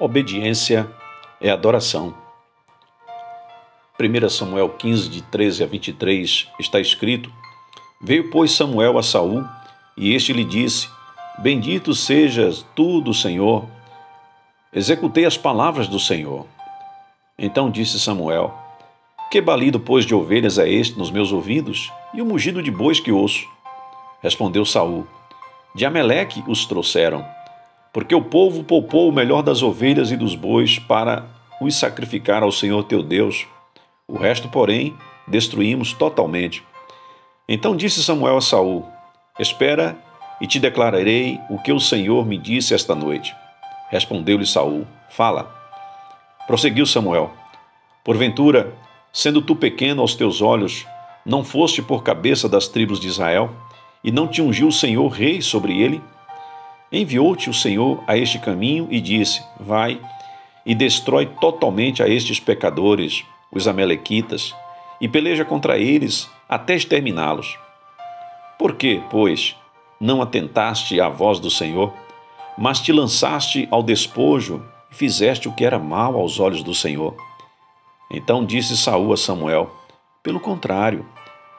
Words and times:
Obediência 0.00 0.90
é 1.42 1.50
adoração. 1.50 2.14
1 4.00 4.30
Samuel 4.30 4.70
15, 4.70 5.10
de 5.10 5.20
13 5.20 5.62
a 5.62 5.66
23, 5.66 6.48
está 6.58 6.80
escrito: 6.80 7.30
Veio, 8.00 8.30
pois, 8.30 8.50
Samuel 8.50 8.96
a 8.96 9.02
Saul, 9.02 9.44
e 9.98 10.14
este 10.14 10.32
lhe 10.32 10.42
disse: 10.42 10.88
Bendito 11.40 11.94
sejas 11.94 12.64
tu 12.74 13.02
do 13.02 13.12
Senhor. 13.12 13.66
Executei 14.72 15.26
as 15.26 15.36
palavras 15.36 15.86
do 15.86 16.00
Senhor. 16.00 16.46
Então 17.38 17.70
disse 17.70 18.00
Samuel: 18.00 18.54
Que 19.30 19.38
balido, 19.38 19.78
pois, 19.78 20.06
de 20.06 20.14
ovelhas 20.14 20.56
é 20.56 20.66
este 20.66 20.98
nos 20.98 21.10
meus 21.10 21.30
ouvidos, 21.30 21.92
e 22.14 22.22
o 22.22 22.24
mugido 22.24 22.62
de 22.62 22.70
bois 22.70 22.98
que 22.98 23.12
ouço? 23.12 23.46
Respondeu 24.22 24.64
Saul: 24.64 25.06
De 25.74 25.84
Ameleque 25.84 26.42
os 26.48 26.64
trouxeram 26.64 27.22
porque 27.92 28.14
o 28.14 28.22
povo 28.22 28.64
poupou 28.64 29.08
o 29.08 29.12
melhor 29.12 29.42
das 29.42 29.62
ovelhas 29.62 30.10
e 30.10 30.16
dos 30.16 30.34
bois 30.34 30.78
para 30.78 31.26
os 31.60 31.74
sacrificar 31.76 32.42
ao 32.42 32.52
Senhor 32.52 32.84
teu 32.84 33.02
Deus. 33.02 33.46
O 34.06 34.16
resto, 34.16 34.48
porém, 34.48 34.94
destruímos 35.26 35.92
totalmente. 35.92 36.62
Então 37.48 37.76
disse 37.76 38.02
Samuel 38.02 38.36
a 38.36 38.40
Saul: 38.40 38.86
Espera 39.38 39.96
e 40.40 40.46
te 40.46 40.58
declararei 40.58 41.38
o 41.50 41.58
que 41.58 41.72
o 41.72 41.80
Senhor 41.80 42.24
me 42.24 42.38
disse 42.38 42.74
esta 42.74 42.94
noite. 42.94 43.34
Respondeu-lhe 43.90 44.46
Saul: 44.46 44.86
Fala. 45.10 45.52
Prosseguiu 46.46 46.86
Samuel: 46.86 47.30
Porventura, 48.04 48.72
sendo 49.12 49.42
tu 49.42 49.54
pequeno 49.54 50.00
aos 50.00 50.14
teus 50.14 50.40
olhos, 50.40 50.86
não 51.26 51.44
foste 51.44 51.82
por 51.82 52.02
cabeça 52.02 52.48
das 52.48 52.68
tribos 52.68 52.98
de 52.98 53.08
Israel, 53.08 53.50
e 54.02 54.10
não 54.10 54.26
te 54.26 54.40
ungiu 54.40 54.68
o 54.68 54.72
Senhor 54.72 55.08
rei 55.08 55.42
sobre 55.42 55.80
ele? 55.80 56.00
Enviou-te 56.92 57.48
o 57.48 57.54
Senhor 57.54 58.02
a 58.04 58.16
este 58.16 58.38
caminho 58.40 58.88
e 58.90 59.00
disse: 59.00 59.40
Vai 59.60 60.00
e 60.66 60.74
destrói 60.74 61.26
totalmente 61.40 62.02
a 62.02 62.08
estes 62.08 62.40
pecadores, 62.40 63.24
os 63.52 63.68
Amalequitas, 63.68 64.54
e 65.00 65.08
peleja 65.08 65.44
contra 65.44 65.78
eles 65.78 66.28
até 66.48 66.74
exterminá-los. 66.74 67.56
Por 68.58 68.74
que, 68.74 69.00
pois, 69.08 69.54
não 70.00 70.20
atentaste 70.20 71.00
à 71.00 71.08
voz 71.08 71.38
do 71.38 71.48
Senhor, 71.48 71.94
mas 72.58 72.80
te 72.80 72.92
lançaste 72.92 73.68
ao 73.70 73.84
despojo 73.84 74.60
e 74.90 74.94
fizeste 74.94 75.48
o 75.48 75.52
que 75.52 75.64
era 75.64 75.78
mal 75.78 76.16
aos 76.16 76.40
olhos 76.40 76.64
do 76.64 76.74
Senhor? 76.74 77.14
Então 78.10 78.44
disse 78.44 78.76
Saul 78.76 79.12
a 79.12 79.16
Samuel: 79.16 79.70
Pelo 80.24 80.40
contrário, 80.40 81.06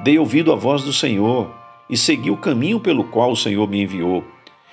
dei 0.00 0.18
ouvido 0.18 0.52
à 0.52 0.56
voz 0.56 0.82
do 0.82 0.92
Senhor 0.92 1.48
e 1.88 1.96
segui 1.96 2.32
o 2.32 2.36
caminho 2.36 2.80
pelo 2.80 3.04
qual 3.04 3.30
o 3.30 3.36
Senhor 3.36 3.68
me 3.68 3.82
enviou 3.82 4.24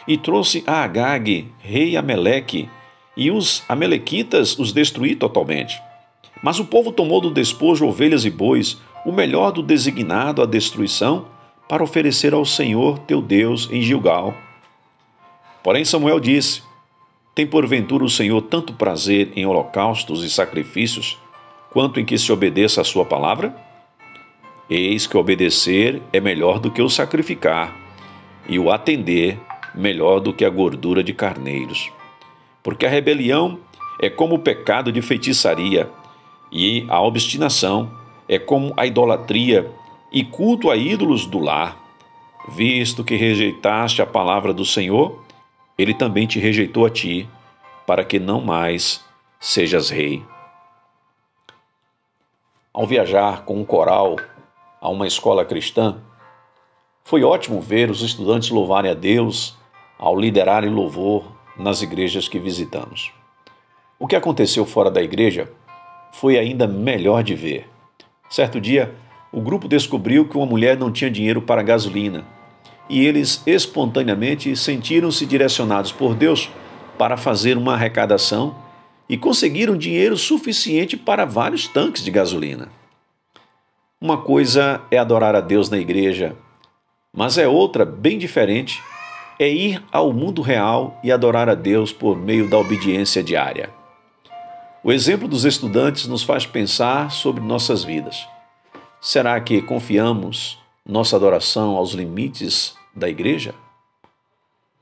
e 0.07 0.17
trouxe 0.17 0.63
a 0.65 0.83
Agag, 0.83 1.47
rei 1.59 1.95
Ameleque, 1.95 2.69
e 3.15 3.29
os 3.29 3.63
Amalequitas 3.67 4.57
os 4.57 4.71
destruí 4.71 5.15
totalmente. 5.15 5.81
Mas 6.41 6.59
o 6.59 6.65
povo 6.65 6.91
tomou 6.91 7.19
do 7.19 7.31
despojo 7.31 7.85
ovelhas 7.85 8.23
e 8.23 8.29
bois, 8.29 8.77
o 9.05 9.11
melhor 9.11 9.51
do 9.51 9.61
designado 9.61 10.41
à 10.41 10.45
destruição, 10.45 11.25
para 11.67 11.83
oferecer 11.83 12.33
ao 12.33 12.45
Senhor 12.45 12.97
teu 12.99 13.21
Deus 13.21 13.69
em 13.71 13.81
Gilgal. 13.81 14.33
Porém 15.61 15.83
Samuel 15.83 16.19
disse: 16.19 16.63
Tem 17.35 17.45
porventura 17.45 18.03
o 18.03 18.09
Senhor 18.09 18.41
tanto 18.41 18.73
prazer 18.73 19.31
em 19.35 19.45
holocaustos 19.45 20.23
e 20.23 20.29
sacrifícios, 20.29 21.17
quanto 21.69 21.99
em 21.99 22.05
que 22.05 22.17
se 22.17 22.31
obedeça 22.31 22.81
a 22.81 22.85
sua 22.85 23.05
palavra? 23.05 23.55
Eis 24.69 25.05
que 25.05 25.17
obedecer 25.17 26.01
é 26.13 26.19
melhor 26.19 26.59
do 26.59 26.71
que 26.71 26.81
o 26.81 26.89
sacrificar, 26.89 27.75
e 28.47 28.57
o 28.57 28.71
atender 28.71 29.37
melhor 29.73 30.19
do 30.19 30.33
que 30.33 30.45
a 30.45 30.49
gordura 30.49 31.03
de 31.03 31.13
carneiros. 31.13 31.91
Porque 32.63 32.85
a 32.85 32.89
rebelião 32.89 33.59
é 34.01 34.09
como 34.09 34.35
o 34.35 34.39
pecado 34.39 34.91
de 34.91 35.01
feitiçaria, 35.01 35.89
e 36.51 36.85
a 36.89 37.01
obstinação 37.01 37.91
é 38.27 38.39
como 38.39 38.73
a 38.75 38.85
idolatria 38.85 39.69
e 40.11 40.23
culto 40.23 40.71
a 40.71 40.75
ídolos 40.75 41.25
do 41.25 41.39
lar. 41.39 41.77
Visto 42.47 43.03
que 43.03 43.15
rejeitaste 43.15 44.01
a 44.01 44.05
palavra 44.05 44.53
do 44.53 44.65
Senhor, 44.65 45.23
ele 45.77 45.93
também 45.93 46.25
te 46.25 46.39
rejeitou 46.39 46.85
a 46.85 46.89
ti, 46.89 47.29
para 47.85 48.03
que 48.03 48.19
não 48.19 48.41
mais 48.41 49.03
sejas 49.39 49.89
rei. 49.89 50.23
Ao 52.73 52.85
viajar 52.85 53.43
com 53.43 53.59
um 53.59 53.65
coral 53.65 54.15
a 54.81 54.89
uma 54.89 55.07
escola 55.07 55.43
cristã, 55.43 55.97
foi 57.09 57.23
ótimo 57.23 57.59
ver 57.59 57.89
os 57.89 58.03
estudantes 58.03 58.51
louvarem 58.51 58.91
a 58.91 58.93
Deus 58.93 59.57
ao 59.97 60.15
liderarem 60.15 60.69
louvor 60.69 61.23
nas 61.57 61.81
igrejas 61.81 62.27
que 62.27 62.37
visitamos. 62.37 63.11
O 63.97 64.05
que 64.05 64.15
aconteceu 64.15 64.63
fora 64.63 64.91
da 64.91 65.01
igreja 65.01 65.51
foi 66.11 66.37
ainda 66.37 66.67
melhor 66.67 67.23
de 67.23 67.33
ver. 67.33 67.67
Certo 68.29 68.61
dia, 68.61 68.93
o 69.31 69.41
grupo 69.41 69.67
descobriu 69.67 70.29
que 70.29 70.37
uma 70.37 70.45
mulher 70.45 70.77
não 70.77 70.91
tinha 70.91 71.09
dinheiro 71.09 71.41
para 71.41 71.63
gasolina 71.63 72.23
e 72.87 73.03
eles 73.03 73.41
espontaneamente 73.47 74.55
sentiram-se 74.55 75.25
direcionados 75.25 75.91
por 75.91 76.13
Deus 76.13 76.51
para 76.95 77.17
fazer 77.17 77.57
uma 77.57 77.73
arrecadação 77.73 78.55
e 79.09 79.17
conseguiram 79.17 79.75
dinheiro 79.75 80.15
suficiente 80.15 80.95
para 80.95 81.25
vários 81.25 81.67
tanques 81.67 82.03
de 82.03 82.11
gasolina. 82.11 82.69
Uma 83.99 84.17
coisa 84.17 84.81
é 84.91 84.99
adorar 84.99 85.33
a 85.33 85.41
Deus 85.41 85.71
na 85.71 85.79
igreja, 85.79 86.35
mas 87.15 87.37
é 87.37 87.47
outra 87.47 87.85
bem 87.85 88.17
diferente 88.17 88.81
é 89.39 89.47
ir 89.49 89.83
ao 89.91 90.11
mundo 90.11 90.41
real 90.41 90.99
e 91.03 91.11
adorar 91.11 91.49
a 91.49 91.55
Deus 91.55 91.93
por 91.93 92.17
meio 92.17 92.49
da 92.49 92.57
obediência 92.57 93.23
diária. 93.23 93.69
O 94.83 94.91
exemplo 94.91 95.27
dos 95.27 95.45
estudantes 95.45 96.07
nos 96.07 96.23
faz 96.23 96.45
pensar 96.45 97.11
sobre 97.11 97.41
nossas 97.41 97.83
vidas. 97.83 98.27
Será 99.01 99.39
que 99.39 99.61
confiamos 99.61 100.57
nossa 100.85 101.15
adoração 101.15 101.77
aos 101.77 101.93
limites 101.93 102.75
da 102.93 103.07
igreja? 103.07 103.55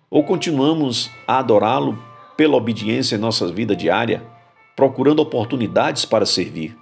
Ou 0.09 0.23
continuamos 0.23 1.11
a 1.27 1.37
adorá-lo 1.37 2.01
pela 2.35 2.55
obediência 2.55 3.15
em 3.15 3.19
nossa 3.19 3.51
vida 3.51 3.75
diária, 3.75 4.23
procurando 4.75 5.19
oportunidades 5.19 6.05
para 6.05 6.25
servir? 6.25 6.75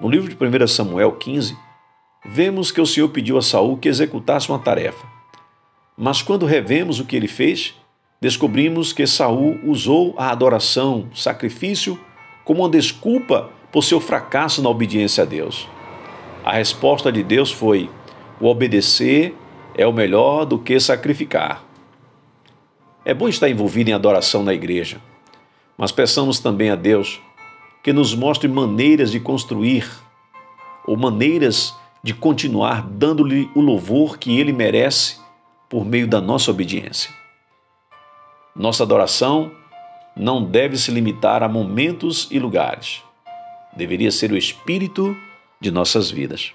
No 0.00 0.08
livro 0.08 0.28
de 0.28 0.36
1 0.36 0.66
Samuel 0.66 1.12
15, 1.12 1.56
vemos 2.24 2.70
que 2.70 2.80
o 2.80 2.86
Senhor 2.86 3.08
pediu 3.08 3.38
a 3.38 3.42
Saul 3.42 3.76
que 3.76 3.88
executasse 3.88 4.48
uma 4.48 4.58
tarefa. 4.58 5.06
Mas 5.96 6.22
quando 6.22 6.46
revemos 6.46 7.00
o 7.00 7.04
que 7.04 7.16
ele 7.16 7.28
fez, 7.28 7.74
descobrimos 8.20 8.92
que 8.92 9.06
Saul 9.06 9.58
usou 9.64 10.14
a 10.16 10.30
adoração, 10.30 11.08
sacrifício, 11.14 11.98
como 12.44 12.60
uma 12.62 12.68
desculpa 12.68 13.50
por 13.70 13.84
seu 13.84 14.00
fracasso 14.00 14.62
na 14.62 14.68
obediência 14.68 15.22
a 15.22 15.26
Deus. 15.26 15.68
A 16.44 16.52
resposta 16.52 17.12
de 17.12 17.22
Deus 17.22 17.52
foi: 17.52 17.90
o 18.40 18.46
obedecer 18.46 19.34
é 19.74 19.86
o 19.86 19.92
melhor 19.92 20.44
do 20.44 20.58
que 20.58 20.78
sacrificar. 20.80 21.64
É 23.04 23.14
bom 23.14 23.28
estar 23.28 23.48
envolvido 23.48 23.90
em 23.90 23.92
adoração 23.92 24.42
na 24.42 24.52
igreja, 24.52 25.00
mas 25.76 25.92
peçamos 25.92 26.38
também 26.38 26.70
a 26.70 26.76
Deus 26.76 27.20
que 27.82 27.92
nos 27.92 28.14
mostre 28.14 28.46
maneiras 28.46 29.10
de 29.10 29.18
construir 29.18 29.88
ou 30.86 30.96
maneiras 30.96 31.74
de 32.02 32.14
continuar 32.14 32.82
dando-lhe 32.82 33.50
o 33.54 33.60
louvor 33.60 34.18
que 34.18 34.38
ele 34.38 34.52
merece 34.52 35.18
por 35.68 35.84
meio 35.84 36.06
da 36.06 36.20
nossa 36.20 36.50
obediência. 36.50 37.10
Nossa 38.54 38.82
adoração 38.82 39.52
não 40.16 40.42
deve 40.44 40.76
se 40.76 40.90
limitar 40.90 41.42
a 41.42 41.48
momentos 41.48 42.28
e 42.30 42.38
lugares. 42.38 43.02
Deveria 43.76 44.10
ser 44.10 44.32
o 44.32 44.36
espírito 44.36 45.16
de 45.60 45.70
nossas 45.70 46.10
vidas. 46.10 46.52